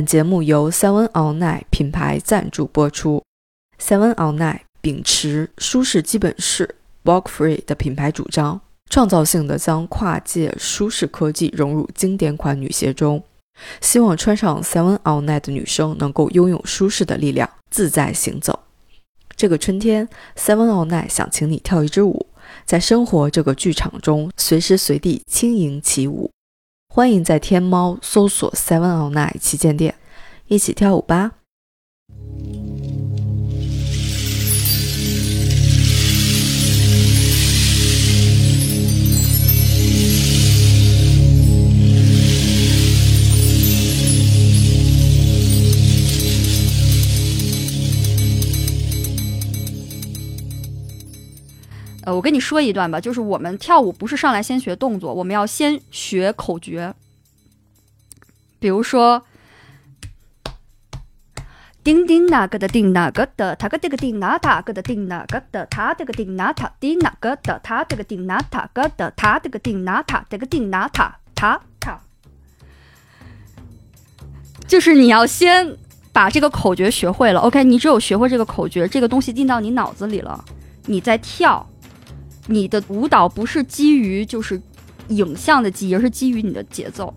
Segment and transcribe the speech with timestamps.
[0.00, 3.22] 本节目由 Seven All Night 品牌赞助播出。
[3.78, 13.22] Seven All Night 秉持舒适基本式 （Walk Free） 的品牌主张，创造性的将跨界舒适科技融入经典款女鞋中，
[13.82, 18.60] 希望穿上 Seven All Night 的女生能够拥有舒适的力量，自在行走。
[19.36, 22.26] 这个春天，Seven All Night 想请你跳一支舞，
[22.64, 26.30] 在生活这个剧场中，随时随地轻盈起舞。
[26.92, 29.94] 欢迎在天猫搜索 Seven or Nine 旗舰店，
[30.48, 31.34] 一起跳舞吧。
[52.14, 56.94] 我跟你说一段吧，就是我们跳舞不是上来先学动作，我们要先学口诀。
[58.58, 59.22] 比如说，
[61.82, 71.98] 叮叮哪个的叮哪个的，他个这个叮哪他个的叮哪个的，他这个叮哪他叮哪个的，他这个叮哪他个的，他这个叮哪他这个叮哪他他他，
[74.66, 75.74] 就是你要先
[76.12, 77.40] 把这个口诀学会了。
[77.40, 80.44] OK，你只有学会这个口诀，这个东西进到你脑子里了，
[80.84, 81.66] 你再跳。
[82.50, 84.60] 你的舞蹈不是基于就是
[85.06, 87.14] 影像的记忆，而是基于你的节奏。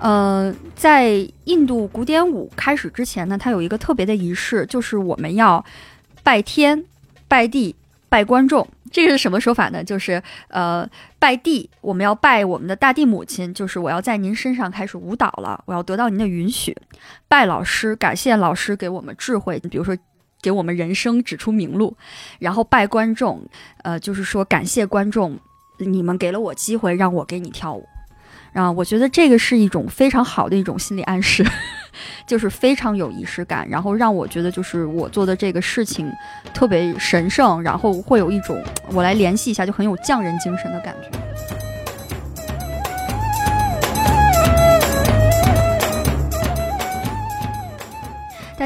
[0.00, 5.64] 呃，在印度古典舞开始之前呢，它有一个特别的仪式，就是我们要
[6.24, 6.84] 拜天、
[7.28, 7.76] 拜地、
[8.08, 8.66] 拜观众。
[8.96, 9.84] 这个是什么说法呢？
[9.84, 16.74] 就是呃，拜地，我们要拜我们的大地母亲，就是我要在您身上开始舞蹈了，我要得到您的允许。
[17.28, 19.94] 拜老师，感谢老师给我们智慧，比如说
[20.40, 21.94] 给我们人生指出明路。
[22.38, 23.46] 然后拜观众，
[23.82, 25.38] 呃，就是说感谢观众，
[25.76, 27.86] 你们给了我机会让我给你跳舞。
[28.56, 31.46] 啊，我觉得这个是一种非常好的一种心理暗示。
[32.26, 36.12] 就是非常有仪式感，然后让我觉得就是我做的这个事情
[36.52, 38.62] 特别神圣，然后会有一种
[38.92, 41.25] 我来联系一下就很有匠人精神的感觉。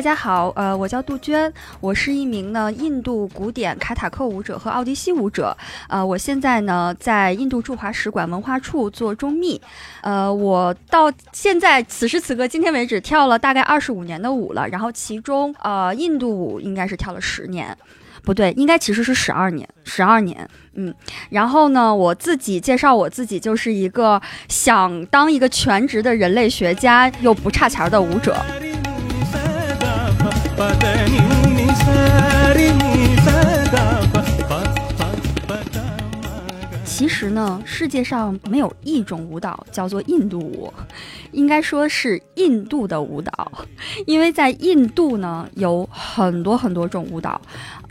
[0.01, 5.55] 大家好，呃，我叫杜鹃，我是一名呢印度古典卡塔克舞者和奥迪西舞者，
[5.91, 9.61] 呃，我现在呢在印度驻华使馆文化处做中秘，
[10.01, 17.77] 呃，我到现在此时此刻今天为止跳了大概二十五年的舞了，然后其中呃印度舞应该是跳了十年，
[18.23, 20.95] 不对，应该其实是十二年，十二年，嗯，
[21.29, 24.19] 然后呢我自己介绍我自己就是一个
[24.49, 28.35] 想当一个全职的人类学家又不差钱的舞者。
[36.85, 40.71] 其实呢，世界上没有一种舞蹈叫做印度舞，
[41.33, 43.51] 应该说是印度的舞蹈，
[44.07, 47.41] 因为在印度呢有很多很多种舞蹈。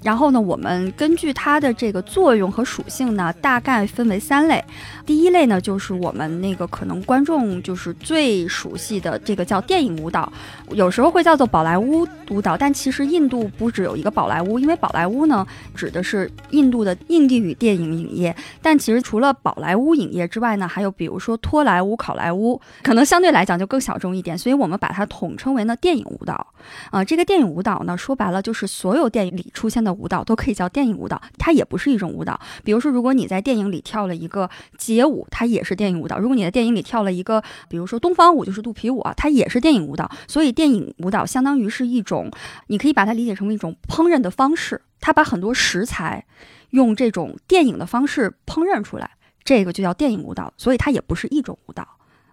[0.01, 4.63] 然后呢，我们根据它的这个作用和属性呢，大概分为三类。
[5.05, 10.31] 第一类呢，就是我们那个可能观众就是最熟悉的这个叫电影舞蹈，
[10.71, 12.55] 有时候会叫做宝莱坞舞蹈。
[12.55, 15.45] 但其实印度不只有一个宝莱坞，因为宝莱坞呢
[15.75, 18.33] 指的是印度的印地语电影影业。
[18.61, 24.37] 但其实除了宝莱坞影业之外呢，还有比如说托莱坞、考莱坞，可能相对来讲就更小众一点。
[24.37, 26.47] 所以我们把它统称为呢电影舞蹈。
[26.91, 29.88] 啊，这个电影舞蹈呢，说白了就是所有电影里出现的。
[29.93, 32.39] 舞蹈都可以叫电影舞蹈，它也不是一种舞蹈。
[32.63, 40.09] 比如说，如果你在电影里跳了一个街舞，它也是电影舞蹈；如果你在电影里跳了一个，比如说东方舞，就是肚皮舞啊，它也是电影舞蹈。
[40.27, 42.31] 所以，电影舞蹈相当于是一种，
[42.67, 44.81] 你可以把它理解成为一种烹饪的方式。
[45.01, 46.25] 它把很多食材
[46.71, 49.11] 用这种电影的方式烹饪出来，
[49.43, 50.53] 这个就叫电影舞蹈。
[50.57, 51.87] 所以，它也不是一种舞蹈。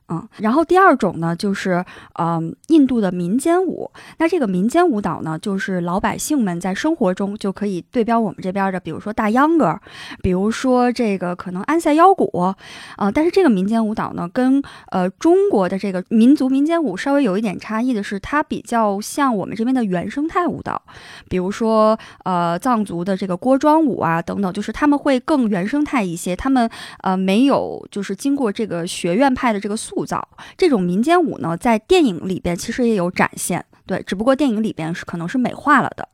[0.09, 1.85] 嗯，然后第二种呢，就是
[2.15, 3.91] 嗯，印度的民间舞。
[4.19, 9.81] 那这个民间舞蹈呢，就是老百姓们在生活中就可以对标我们这边的，比如说大秧歌，
[10.23, 12.55] 比如说这个可能安塞腰鼓，
[12.99, 14.63] 呃，但是这个民间舞蹈呢，跟
[14.93, 20.81] 呃中国的这个民族民间舞稍微有一点差异的是，它比较像我们这边的原生态舞蹈，
[21.29, 26.71] 比如说呃藏族的这个锅庄舞啊等等，就是他们会更原生态一些，他们
[27.03, 29.96] 呃没有就是经过这个学院派的这个塑。
[29.97, 30.29] 塑造
[30.59, 33.65] 这种民间舞呢，在电影里边其实也有展现。
[33.87, 36.07] 对，只不过电影里边是可能是美化了的。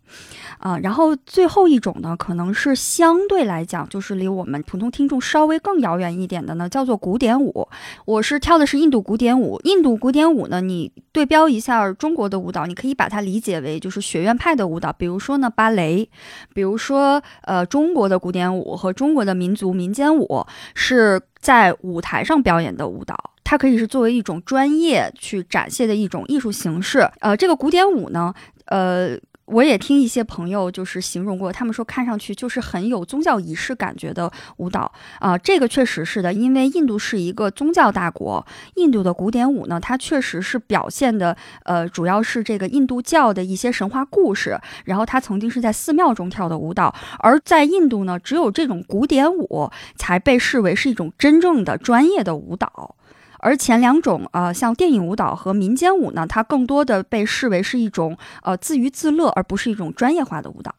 [0.58, 7.66] 啊，然后最后一种呢，可能是相对来讲，就是离我们普通听众稍微更遥远一点的呢，叫做古典舞。
[8.04, 9.58] 我是跳的是印度古典舞。
[9.64, 16.08] 印度古典舞呢，你对标一下中国的舞蹈，你可以把它理解为就是学院派的舞蹈，比如说呢芭蕾，
[16.54, 23.16] 比如说呃中国的古典舞和中国的民族民间舞是在舞台上表演的舞蹈，
[23.52, 27.06] 它可以是作为一种专业去展现的一种艺术形式。
[27.20, 28.32] 呃，这个古典舞呢，
[28.64, 29.18] 呃。
[29.46, 38.46] 我也听一些朋友就是形容过，他们说看上去就是很有宗教仪式感觉的舞蹈啊，这个确实是的，因为印度是一个宗教大国，
[38.76, 52.94] 印度的古典舞呢，它确实是表现的，呃，主要是这个印度教的一些神话故事，然后它曾经是在寺庙中跳的舞蹈，而在印度呢，只有这种古典舞才被视为是一种真正的专业的舞蹈。
[53.42, 60.72] 而前两种，呃，像电影舞蹈和民间舞呢，它更多的被视为是一种，呃，自娱自乐，而不是一种专业化的舞蹈。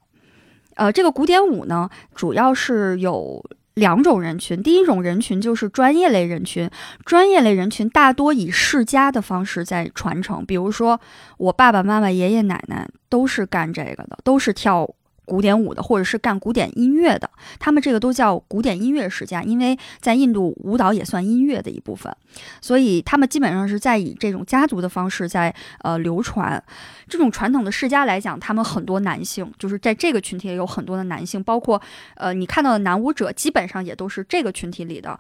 [0.76, 3.44] 呃，这个古典舞呢，主要是有
[3.74, 6.70] 两种人群，第一种人群就是专业类人群，
[7.06, 11.00] 专业类人群大多以世家的方式在传承，比如说
[11.38, 14.90] 我爸爸妈妈、爷爷奶奶都是干这个的，都是跳。
[15.26, 17.30] 古典舞的，或者是干古典音乐的，
[17.60, 22.16] 他们这个都叫古典音乐世家，因为在印度舞蹈也算音乐的一部分，
[22.62, 26.62] 所以他们基本上是在以这种家族的方式在呃流传。
[27.08, 31.82] 这种传统的世家来讲，他们很多男性，就是在这个群体也有很多的男性，包括
[32.16, 35.18] 呃你看到的男舞者，基本上也都是这个群体里的。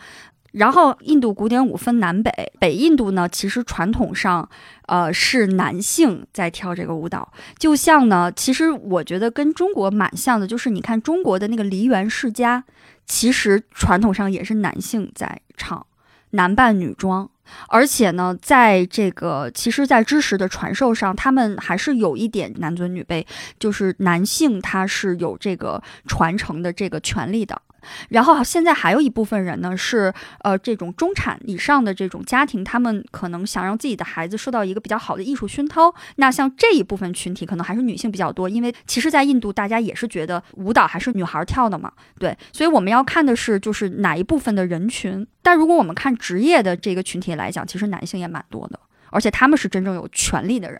[0.53, 4.47] 然后，印度古典舞分南北，北印度呢，其实传统上，
[4.85, 7.31] 呃，是男性在跳这个舞蹈。
[7.57, 12.63] 就像呢，其实我觉得跟中国蛮像的，就是你看中国的那个梨园世家，
[13.07, 15.85] 其实传统上也是男性在唱，
[16.31, 17.27] 男扮女装。
[17.67, 23.25] 而且呢，在这个其实，在知识的传授上，他们还是有一点男尊女卑，
[23.59, 27.59] 就是男性他是有这个传承的这个权利的。
[28.09, 35.93] 然后现在还有一部分人呢，是呃这种中产以上的这种家庭，他们可能想让自己的孩子受到一个比较好的艺术熏陶。
[36.15, 42.37] 那像这一部分群体，可能还是女性比较多，因为其实，在印度大家也是觉得舞蹈还是女孩跳的嘛，对。
[42.51, 45.25] 所以我们要看的是就是哪一部分的人群。
[45.41, 48.79] 但如果我们看职业的这个群体来讲，其实男性也蛮多的，
[49.11, 50.79] 而且他们是真正有权利的人。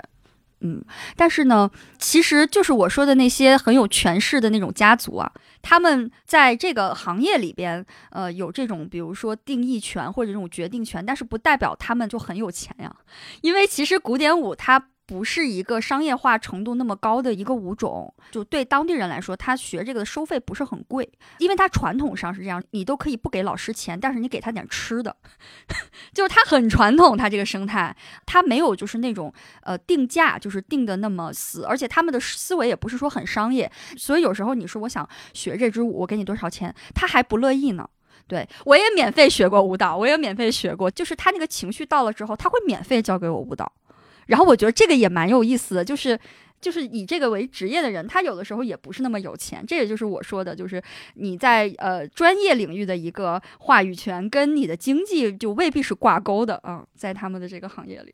[0.63, 0.83] 嗯，
[1.15, 1.69] 但是呢，
[1.99, 5.31] 其实就是我说的那些很有权势的那种家族啊。
[5.61, 12.95] 他们在这个行业里边，呃，有这种比如说定义权或者这种决定权，但是不代表他们就很有钱呀，
[13.41, 14.87] 因为其实古典舞它。
[15.05, 21.07] 不是一个商业化程度那么高的一个舞种，就对当地人来说，他学这个的收费不是很贵，
[21.39, 25.15] 因为他传统上是这样，你都可以不给老师钱，但是你给他点吃的，
[26.13, 27.95] 就是他很传统，他这个生态，
[28.25, 29.33] 他没有就是那种
[29.63, 37.87] 呃定价就是定的那么死，而且他们的思维也不是说很商业，所以有时候你说我想学这支舞，我给你多少钱，他还不乐意呢。
[38.25, 43.69] 对我也免费学过舞蹈，我也免费学过，就是他那个情绪到了之后，他会免费教给我舞蹈。
[44.27, 46.19] 然后我觉得这个也蛮有意思的，就是
[46.61, 49.63] 就是以这个为职业的人，他有的时候也不是那么有钱。
[49.67, 50.81] 这也就是我说的，就是
[51.15, 58.13] 你在呃专业领域的一个话语权，跟你的经济就未必是挂钩的啊，在他们的这个行业里。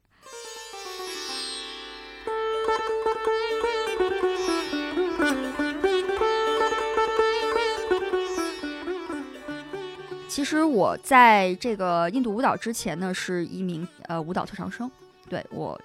[10.28, 14.90] 其实我在这个印度舞蹈之前呢，是一名呃舞蹈特长生，
[15.28, 15.80] 对我。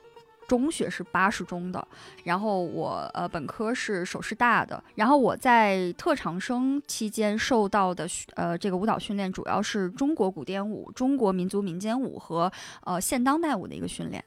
[0.47, 1.87] 中学是八十中的，
[2.25, 12.51] 然后我呃本科是首师大的，然后我在特长生期间受到的呃这个舞蹈训练主要是中国古典舞、中国民族民间舞和
[12.85, 14.25] 呃现当代舞的一个训练。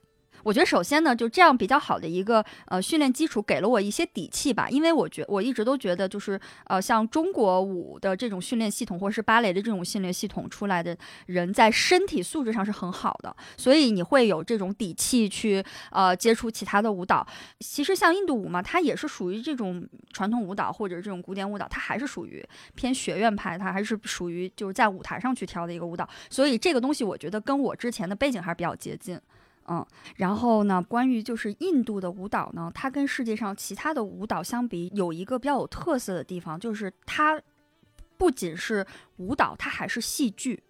[0.48, 4.70] 我觉得首先呢，就这样比较好的一个呃训练基础，给了我一些底气吧。
[4.70, 15.62] 因为我觉我一直都觉得，就是呃像中国舞的这种训练系统，或者是芭蕾的这种训练系统出来的人，在身体素质上是很好的，所以你会有这种底气去
[15.92, 17.28] 呃接触其他的舞蹈。
[17.60, 22.42] 其实像印度舞嘛，它也是属于这种传统舞蹈或者这种古典舞蹈，它还是属于
[22.74, 26.08] 偏学院派，它还是属于就是在舞台上去跳的一个舞蹈。
[26.30, 29.20] 所以这个东西，我觉得跟我之前的背景还是比较接近。
[29.68, 37.42] 嗯，然后呢，关于就是印度的舞蹈呢，它跟世界上其他的舞蹈相比，有一个比较有特色的地方，就是它
[38.18, 38.86] 不仅是
[39.18, 40.64] 舞蹈，它还是戏剧，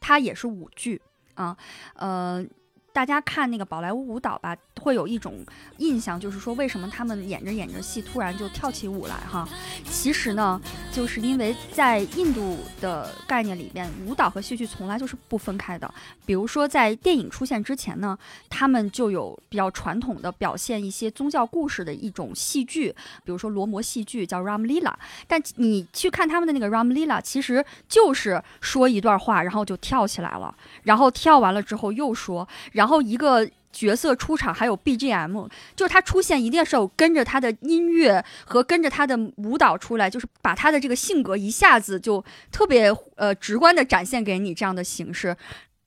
[0.00, 1.00] 它也是舞剧
[1.34, 1.56] 啊。
[1.94, 2.44] 呃，
[2.92, 5.44] 大家看那个宝莱坞舞蹈吧，会有一种
[5.78, 9.48] 印象，就是说为什么他们演着演着戏突然就跳起舞来哈？
[9.84, 15.92] 其实呢，就是因为在印度的概念里边，舞蹈和戏剧从来就是不分开的。
[16.26, 18.18] 比如说在电影出现之前呢，
[18.48, 22.94] 他们就有比较传统的表现一些宗教故事的一种戏剧，
[23.24, 24.92] 比如说罗摩戏剧叫 Ram Lila。
[25.28, 45.36] 但你去看他们的那个 Ram Lila，其实就是说一段话，然后就跳起来了，然后跳完了之后又说，然后后一个角色出场还有 BGM，就是他出现一定是有跟着他的音乐和跟着他的舞蹈出来，就是把他的这个性格一下子就特别呃直观的展现给你这样的形式。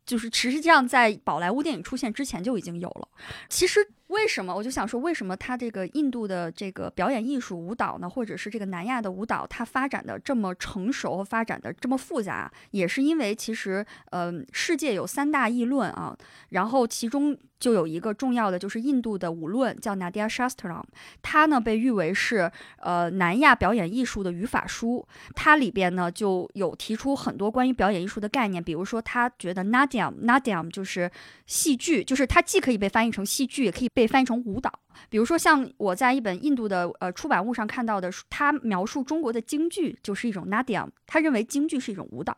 [0.06, 3.08] 就是其实这样在宝莱坞电影出现之前就已经有了。
[3.48, 3.80] 其实
[4.14, 16.16] 为什么我就想说，为什么他这个印度的这个表演艺术舞蹈呢，或者是这个南亚的舞蹈，它发展的这么成熟发展的这么复杂，也是因为其实呃世界有三大议论啊，
[16.50, 17.38] 然后其中。
[17.64, 20.84] 就有一个重要的，就是印度的舞论叫 Nadia Shastram，
[21.22, 25.08] 它呢被誉为是呃南亚表演艺术的语法书。
[25.34, 31.10] 它里边呢就有提出很多关于表演艺术的概念，比如说他觉得 Nadia Nadia 就是
[31.46, 34.70] 戏剧，就是它既可以被翻译成戏剧，也可以被翻译成舞蹈。
[35.10, 42.36] 比如说像我在一本印度的呃出版物上看到的，他描述中国的京剧就是一种 Nadia，他认为京剧是一种舞蹈，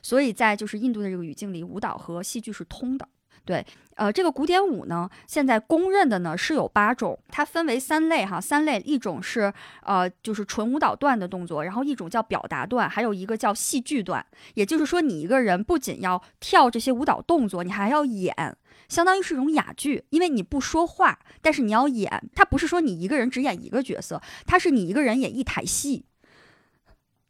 [0.00, 3.08] 所以在就是印度的这个语境里，舞蹈和戏剧是通的。
[3.44, 3.64] 对，
[3.96, 14.24] 呃，这个古典舞呢，现在公认的呢是有八种，它分为三类哈，三类，一种是呃就是纯舞蹈段的动作，然后一种叫表达段，还有一个叫戏剧段。
[14.54, 18.56] 也就是说，你一个人不仅要跳这些舞蹈动作，你还要演，
[18.88, 22.30] 相当于是一种哑剧，因为你不说话，但是你要演。
[22.34, 26.04] 它不是说你一个人只演一个角色，它是你一个人演一台戏。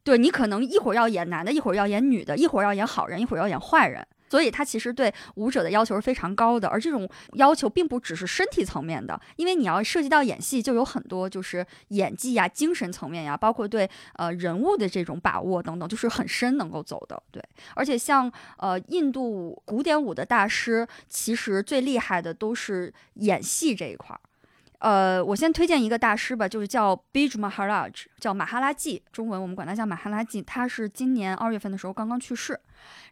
[0.03, 4.07] 对你可能一会儿要演男的，一会儿要演女的，一会儿要演好人，一会儿要演坏人。
[4.31, 17.21] 所以，他其实对舞者的要求是非常高的，而这种要求并不只是身体层面的，因为你要涉及到演戏，就有很多就是演技呀、精神层面呀，包括对呃人物的这种把握等等，就是很深能够走的。
[17.33, 17.43] 对，
[17.75, 24.21] 而且像呃印度古典舞的大师，其实最厉害的都是演戏这一块儿。
[24.79, 32.59] 呃，我先推荐一个大师吧，就是叫 Bij Maharaj，叫马哈拉季，中文我们管他叫马哈拉季，他是今年二月份的时候刚刚去世。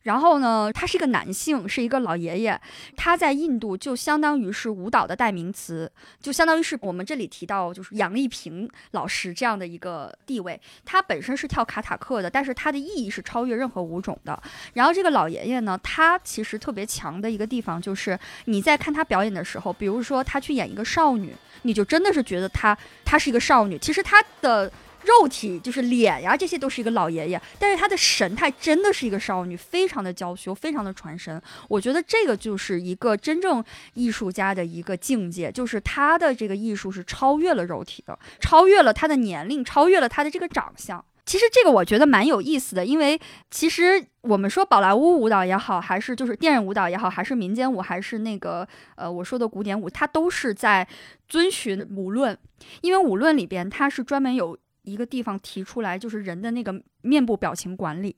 [0.03, 2.59] 然后呢，他是一个男性，是一个老爷爷。
[2.97, 10.59] 他在印度就相当于是舞蹈的代名词，就相当于是我们这里提到就是杨丽萍老师这样的一个地位。
[10.85, 14.41] 他本身是跳卡塔克的，但是他的意义是超越任何舞种的。
[14.75, 23.77] 然后这个老爷爷呢，他其实特别强的一个地方就是你在看他表演的时候，比如说他去演一个少女，你就真的是觉得他他是一个少女。
[23.79, 24.71] 其实他的。
[25.05, 31.41] 肉体就是脸呀，这些都是一个老爷爷，但是他的神态真的是一个少女，非常的娇羞，非常的传神。
[31.69, 33.65] 我觉得这个就是一个真正
[33.95, 41.03] 艺术家的一个境界，就是他的这个艺术是超越了肉体的，超越了他的年龄，超越了他的这个长相。
[41.25, 43.19] 其实这个我觉得蛮有意思的，因为
[43.51, 50.87] 其实我们说宝莱坞舞蹈也好，还是就是电影舞蹈也好，还是民间舞，还是那个呃我说的古典舞，它都是在
[51.29, 52.37] 遵循舞论，
[52.81, 54.59] 因为舞论里边它是专门有。
[54.91, 58.17] 一个地方提出来，就是人的那个面部表情管理。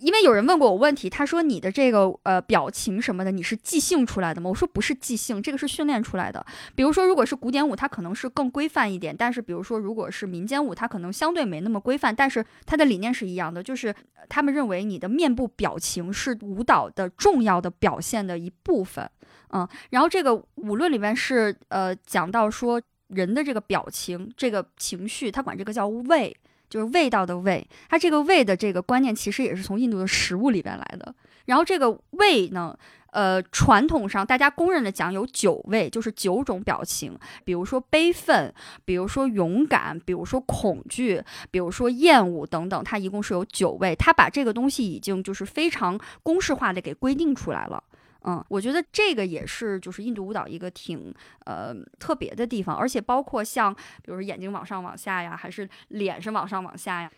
[0.00, 4.50] 因为有人问过我问题，他说你的这个呃表情什么的，你是即兴出来的吗？
[4.50, 6.44] 我说不是即兴，这个是训练出来的。
[6.74, 13.94] 比如说，如果是古典舞，它可能是更规范一点；但是比如说，如果是民间舞，它可能相对没那么规范，但是它的理念是一样的，就是
[14.28, 19.08] 他们认为你的面部表情是舞蹈的重要的表现的一部分。
[19.54, 22.80] 嗯，然后这个舞论里面是呃讲到说。
[23.08, 26.36] 人的这个表情、这个情绪，他管这个叫味，
[26.68, 27.66] 就是味道的味。
[27.88, 31.14] 它这个味的这个观念，其实也是从印度的食物里边来的。
[31.46, 32.74] 然后这个味呢，
[33.12, 38.52] 呃，传统上大家公认的讲有九味，就是九种表情，比如说悲愤，
[38.86, 43.94] 比如说勇敢，比如说恐惧，比如说厌恶等等，它一共是有九味。
[43.94, 47.84] 他把这个东西已经就是非常公式化的给规定出来了。
[48.26, 51.14] 嗯，我觉得这个也是就是印度舞蹈一个挺
[51.44, 57.10] 呃特别的地方，而且包括像比如说眼睛往上往下呀，还是脸是往上往下呀，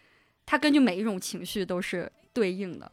[0.44, 2.90] 它根据每一种情绪都是对应的。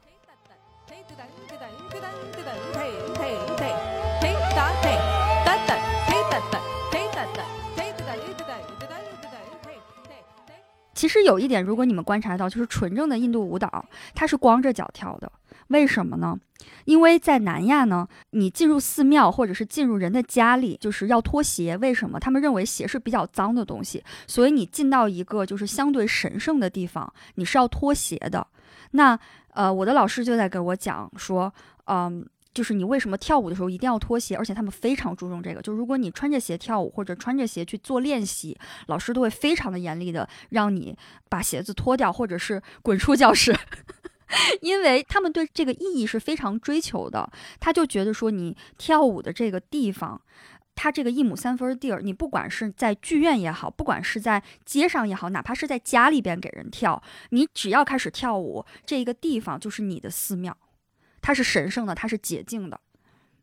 [11.04, 15.30] 其实有一点，如果你们观察到，就是纯正的印度舞蹈，它是光着脚跳的。
[15.68, 16.34] 为什么呢？
[16.86, 21.76] 因为在南亚呢，你进入寺庙或者是进入人的家里，就是要脱鞋。
[21.76, 22.18] 为什么？
[22.18, 28.48] 他们认为鞋是比较脏的东西，所以你进到一个就是相对神圣的地方，你是要脱鞋的。
[28.92, 29.20] 那
[29.50, 31.54] 呃，我的老师就在给我讲说，
[31.88, 35.62] 嗯，就是你为什么跳舞的时候一定要脱鞋，而且他们非常注重这个。
[35.62, 38.58] 就如果你穿着鞋跳舞或者穿着鞋去做练习，
[38.88, 40.96] 老师都会非常的严厉的让你
[41.30, 43.56] 把鞋子脱掉，或者是滚出教室，
[44.62, 47.30] 因为他们对这个意义是非常追求的。
[47.60, 50.22] 他就觉得说，你跳舞的这个地方。
[50.76, 60.58] 它这个一亩三分地儿，你不管是在剧院也好，不管是在街上也好，哪怕是在家里边给人跳，你只要开始跳舞，这个地方就是你的寺庙，
[61.24, 62.80] 它是神圣的，它是洁净的，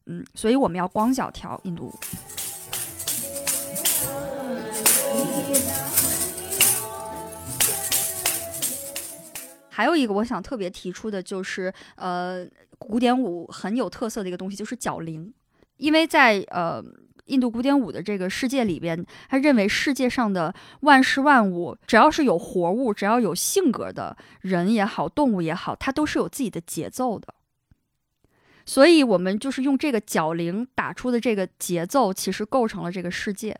[0.06, 1.94] 嗯，所以我们要光脚跳印度舞。
[9.70, 12.46] 还有一个我想特别提出的就是，呃，
[12.78, 15.32] 古典舞很有特色的一个东西就是脚铃，
[15.78, 16.84] 因为在呃。
[17.26, 27.32] 印度古典舞的这个世界里边，他认为世界上的万事万物，只要是有活物，只要有性格的人也好，动物也好，它都是有自己的节奏的。
[28.70, 33.58] 所以，我们就是用这个脚铃打出的这个节奏，其实构成了这个世界。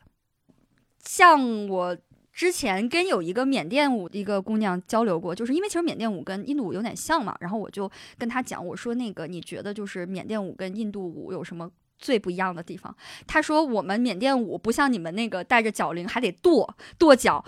[1.04, 1.98] 像我
[2.32, 11.68] 之前跟有一个缅甸舞的一个姑娘交流过，就是因为其实缅甸舞跟印度舞有点像嘛，然后我就跟她讲，我说那个你觉得就是缅甸舞跟印度舞有什么？
[11.98, 17.44] 最不一样的地方，他说我们缅甸舞不像你们那个带着脚铃还得跺跺脚，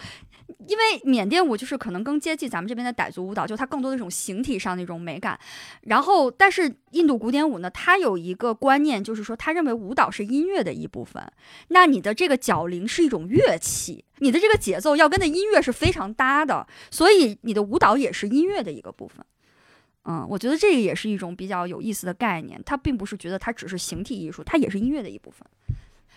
[0.67, 5.39] 因为缅甸舞就是可能更接近咱们这边的傣族舞蹈，就它更多的一种形体上的一种美感。
[5.83, 11.23] 然后，但是印度古典舞呢，它有一个观念，就是说他认为舞蹈是音乐的一部分，
[11.69, 19.25] 那你的这个脚铃是一种乐器，你的这个节奏要跟的音乐是非常搭的，所以你的舞蹈也是音乐的一个部分。
[20.05, 22.61] 嗯，我觉得这个也是一种比较有意思的概念。
[22.67, 25.47] 它并不是觉得它只是形体艺术，它也是音乐的一部分。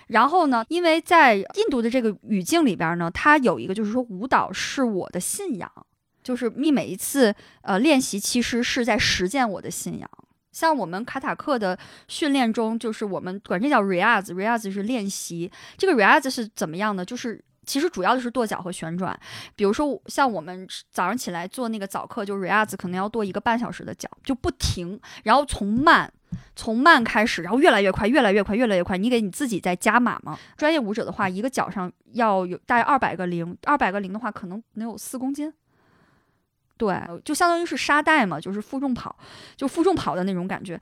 [0.08, 5.72] 然后呢，因为在印度的这个语境里边呢，它有一个就是说，舞蹈是我的信仰，
[6.24, 10.10] 就是你每一次呃练习其实是在实践我的信仰。
[10.52, 15.52] 像我们卡塔克的训练中，就是我们管这叫 reaz，reaz 是练习。
[15.78, 17.04] 这个 reaz 是怎么样呢？
[17.04, 17.44] 就是。
[17.66, 19.18] 其实主要就是跺脚和旋转，
[19.56, 26.12] 比如说像我们早上起来做那个早课，就 Reaz 可能要跺一个半小时的脚，就不停，然后从慢
[26.56, 28.98] 从慢开始，然后越来越快，越来越快，越来越快。
[28.98, 30.38] 你给你自己在加码嘛？
[30.58, 35.52] 专业舞者的话，一个脚上要有大概二百个零，二百个零的话，可能能有四公斤。
[36.78, 39.16] 对，就相当于是沙袋嘛，就是负重跑，
[39.56, 40.80] 就负重跑的那种感觉。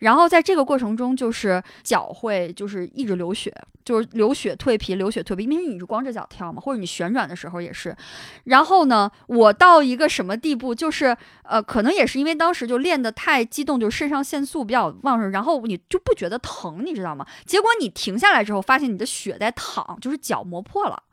[0.00, 7.96] 然后在这个过程中，就是脚会就是一直流血，就是流血蜕皮，流血蜕皮，因为你是光着脚跳嘛，或者你旋转的时候也是。
[8.44, 17.24] 然后呢，我到一个什么地步，就是呃，可能也是因为当时就练得太激动，就肾上腺素比较旺盛，然后你就不觉得疼，你知道吗？
[17.44, 21.04] 结果你停下来之后，发现你的血在淌，就是脚磨破了。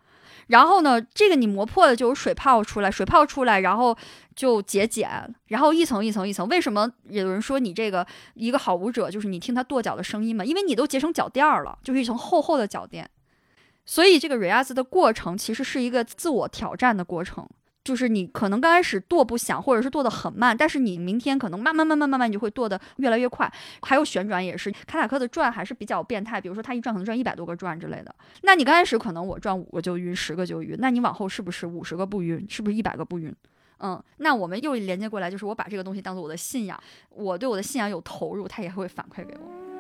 [0.47, 3.97] 然后呢，这个你磨破了就有水泡出来，水泡出来，然后
[4.35, 6.47] 就结茧，然后一层一层一层。
[6.47, 10.43] 为什么有人说你这个一个好舞者就是你听他跺脚的声音嘛？
[10.43, 13.09] 因为你都结成脚垫了，就是一层厚厚的脚垫。
[13.85, 17.47] 所以这个 r e a s 的过程其实是一个自我挑战的过程。
[17.83, 23.51] 就是你可能刚开始跺不响，或者是跺得很慢，但是你明天可能慢慢慢慢慢慢你就会跺得越来越快。
[23.81, 28.15] 还有旋转也是，卡塔克的转还是比较变态，比如说他一转可能转一百多个转之类的。
[28.43, 32.45] 那你刚开始可能我转五个就晕，十个就晕，那你往后是不是五十个不晕？
[32.49, 33.35] 是不是一百个不晕？
[33.79, 39.72] 嗯，那我们又连接过来，就是我把这个东西当做我的信仰，我对我的信仰有投入，它也会反馈给我。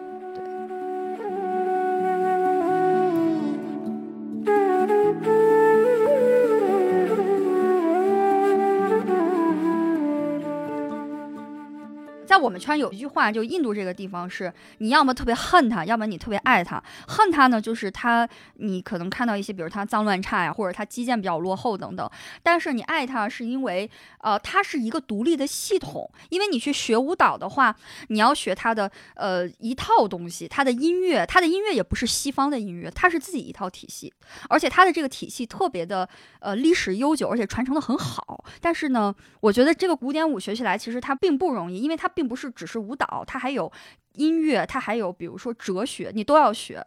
[12.43, 16.83] 我们圈有一句话，就印度这个地方是，你要么特别恨他，要么你特别爱他。
[17.07, 22.09] 恨他呢，就是他，你可能看到一些，比如他脏乱差呀，或者他基建比较落后等等。
[22.43, 26.11] 但是你爱他，是因为，呃，他是一个独立的系统。
[26.29, 27.73] 因为你去学舞蹈的话，
[28.09, 34.13] 你要学他的，呃，一套东西，他的音乐，他的音乐也不是西方的音乐，他是自己一套体系，
[34.49, 36.09] 而且他的这个体系特别的，
[36.41, 38.43] 呃，历史悠久，而且传承的很好。
[38.59, 42.23] 但是呢，我觉得这个古典舞学起来其实它并不容易，因为它并。
[42.23, 43.71] 不不是只是舞蹈，它还有
[44.13, 46.83] 音乐，它还有比如说哲学，你都要学，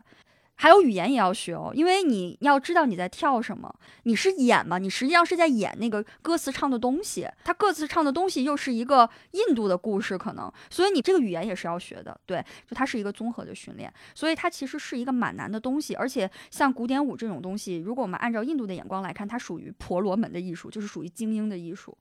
[0.56, 21.96] 还有语言也要学哦，因为你要知道你在跳什么，你是演嘛，你实际上是在演那个歌词唱的东西，它歌词唱的东西又是一个印度的故事，可能，所以你这个语言也是要学的，对，就它是一个综合的训练，所以它其实是一个蛮难的东西，而且像古典舞这种东西，如果我们按照印度的眼光来看，它属于婆罗门的艺术，就是属于精英的艺术。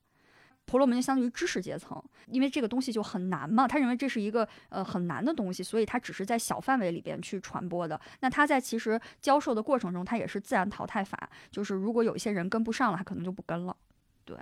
[0.66, 7.98] 婆罗门就相当于知识阶层，因为这个东西就很难嘛，他认为这是一个呃很难的东西，所以他只是在小范围里边去传播的。
[8.20, 13.76] 那他在其实教授的过程中，他也是自然淘汰法，就是如果有一些人跟不上了，他可能就不跟了。
[14.24, 14.36] 对，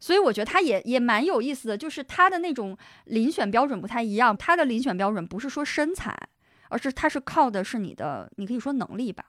[0.00, 2.76] 所以我觉得他也也蛮有意思的，就是他的那种
[3.08, 4.34] 遴选标准不太一样。
[4.34, 6.16] 他的遴选标准不是说身材，
[6.70, 9.26] 而是他是靠的是你的，你可以说能力吧，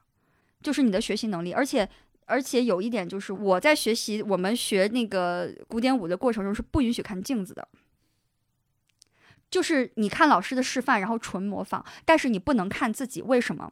[0.62, 1.52] 就是你的学习能力。
[1.52, 1.90] 而且
[2.28, 7.68] 而且有一点就是，我在学习我们学那个古典舞的过程中是不允许看镜子的，
[9.50, 13.22] 就是你看老师的示范，然后纯模仿，但是你不能看自己。
[13.22, 13.72] 为什么？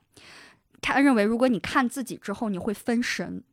[0.81, 3.43] 他认为如果你看自己之后，你会分神，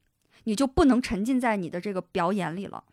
[0.45, 2.85] 你就不能沉浸在你的这个表演里了。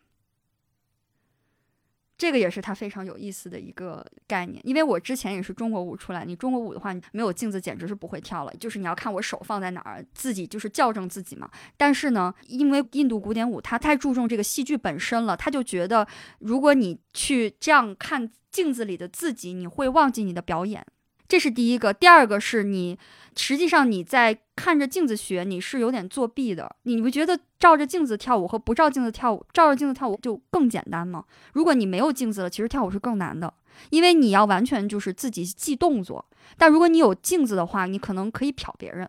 [2.20, 11.50] 这个也是它非常有意思的一个概念，因为我之前也是中国舞出来，你中国舞的话，你没有镜子简直是不会跳了，就是你要看我手放在哪儿，自己就是校正自己嘛。
[11.78, 16.06] 但是呢，因为印度古典舞它太注重这个戏剧本身了，他就觉得
[16.40, 20.84] 如果你去这样看镜子里的自己，你会忘记你的表演。
[21.30, 22.98] 这是第一个，第二个是你，
[23.36, 26.74] 实际上你在看着镜子学，你是有点作弊的。
[26.82, 31.24] 你不觉得照着镜子跳舞和不照镜子跳舞，照着镜子跳舞就更简单吗？
[31.52, 33.54] 如果你没有镜子了，其实跳舞是更难的，
[33.90, 36.26] 因为你要完全就是自己记动作。
[36.58, 39.08] 但如果你有镜子的话，你可能可以瞟别人。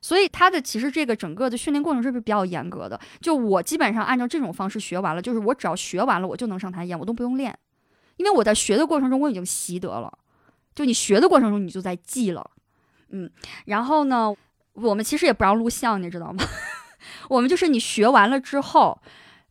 [0.00, 3.00] 所以他的其实这个整个的训练过程是不是比较严格的。
[3.20, 7.56] 就我基本上按照这种方式学完了，就是我只要学完了，我就能上台演，我都不用练，
[8.16, 10.18] 因为我在学的过程中我已经习得了。
[10.76, 12.48] 就你学的过程中，你就在记了，
[13.08, 13.28] 嗯，
[13.64, 14.32] 然后呢，
[14.74, 16.44] 我们其实也不让录像，你知道吗？
[17.28, 19.00] 我们就是你学完了之后，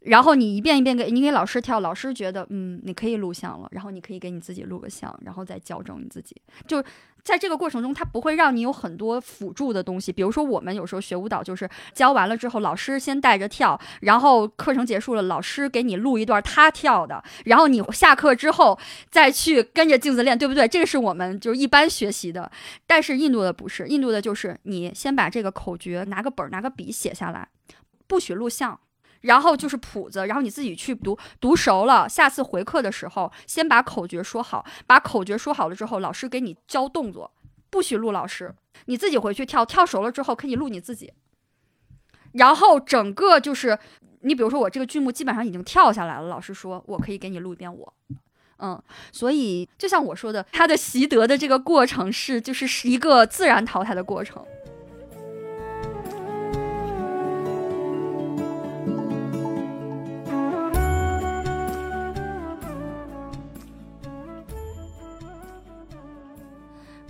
[0.06, 6.84] 然后你一遍一遍给你给老师跳，老师觉得嗯你可以录像了，然后你可以给你自己录个像，然后再校正你自己，就。
[7.26, 18.78] 在这个过程中，他不会让你有很多辅助的东西，比如说我们有时候学舞蹈，就是教完了之后，老师先带着跳，然后课程结束了，老师给你录一段他跳的，然后你下课之后
[19.10, 20.68] 再去跟着镜子练，对不对？
[20.68, 22.52] 这个是我们就是一般学习的，
[22.86, 27.48] 但是印度的不是，印度的就是你先把这个口诀拿个本儿拿个笔写下来，
[28.06, 28.80] 不许录像。
[29.26, 37.32] 然后就是谱子，然后你自己去读，读熟了，下次回课的时候先把口诀说好，把口诀说好了之后，老师给你教动作，
[37.70, 38.54] 不许录老师，
[38.86, 41.12] 你自己回去跳，跳熟了之后可以录你自己。
[42.34, 43.78] 然后整个就是，
[44.22, 47.94] 你比如说我这个剧目基本上已经跳下来了，老师说我可以给你录一遍我，
[48.60, 54.46] 嗯，所以就像我说的，他的习得的这个过程是就是一个自然淘汰的过程。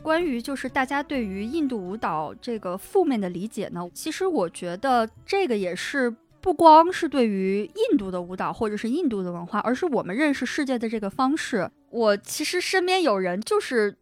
[0.05, 11.71] 关于就是大家对于印度舞蹈这个负面的理解呢，其实我觉得这个也是不光是对于印度的舞蹈或者是印度的文化，而是我们认识世界的这个方式。
[11.89, 13.97] 我其实身边有人就是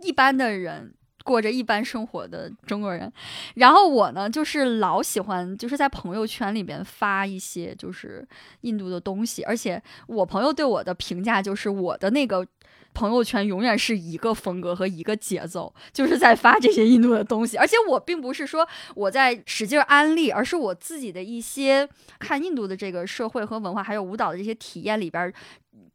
[0.00, 0.94] 一般的人。
[1.24, 3.10] 过着一般生活的中国人，
[3.54, 8.26] 然后我呢，就是老喜欢就是在朋友圈里边发一些就是
[8.62, 12.46] 印度的东西，而且我朋友对我的评价就是我的那个
[12.94, 25.32] 朋友圈永远是一个风格和一个节奏，就是在发这些印度的东西，而且我并不是说我在使劲安利，而是我自己的一些看印度的这个社会和文化还有舞蹈的这些体验里边。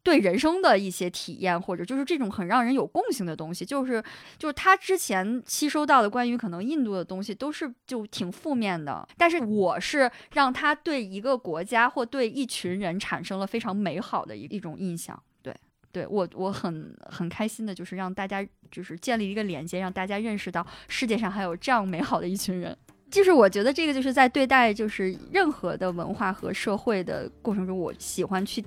[0.08, 4.02] 对人生的一些体验，或者就是这种很让人有共性的东西，就是
[4.38, 9.06] 就是他之前吸收到的关于可能印度的东西，都是就挺负面的。
[9.18, 15.22] 但是我是让他对一个国家或对一群人产生了非常美好的一一种印象。
[15.42, 15.54] 对，
[15.92, 22.74] 对我我很很开心的，就是让大家就是建立一个连接，让大家认识到世界上还有这样美好的一群人。
[23.10, 28.64] 就是我觉得这个就是在对待就是任何的文化和社会的过程中，我喜欢去。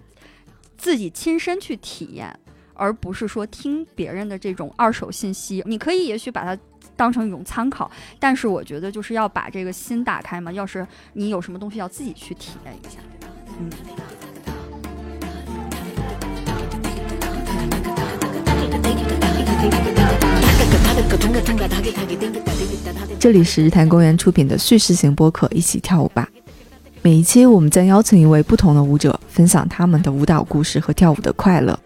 [0.81, 2.35] 自己亲身去体验，
[2.73, 5.61] 而不是说听别人的这种二手信息。
[5.67, 6.59] 你可以也许把它
[6.95, 7.89] 当成一种参考，
[8.19, 10.51] 但是我觉得就是要把这个心打开嘛。
[10.51, 12.97] 要是你有什么东西要自己去体验一下，
[13.59, 13.69] 嗯。
[23.19, 26.27] 这里是日坛公园出品的叙事型播客，一起跳舞吧。
[27.03, 31.77] 每一期我们将邀请一位不同的舞者，分享他们的舞蹈故事和跳舞的快乐。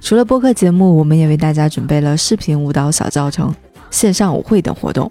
[0.00, 3.52] 除了播客节目，我们也为大家准备了视频舞蹈小教程、
[3.90, 5.10] 线上舞会等活动，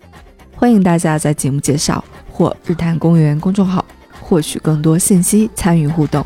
[0.55, 2.01] 欢迎大家在节目介绍
[2.32, 3.84] 或日坛公园公众号
[4.21, 6.25] 获取更多信息，参与互动。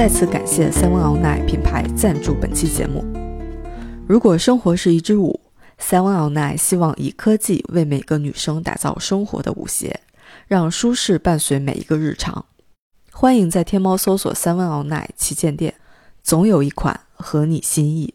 [0.00, 3.04] 再次感谢 Seven On Nine 品牌赞助本期节目。
[4.08, 5.38] 如果生活是一支舞
[5.78, 10.00] ，Seven On Nine 希望以科技为每个女生打造生活的舞鞋，
[10.46, 12.46] 让舒适伴随每一个日常。
[13.12, 15.74] 欢迎在天猫搜索 “seven all night” 旗舰店，
[16.22, 18.14] 总有一款合你心意。